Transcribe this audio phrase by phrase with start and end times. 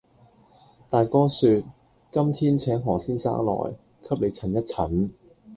[0.89, 1.63] 大哥説，
[2.11, 5.11] 「今天請何先生來，給你診一診。」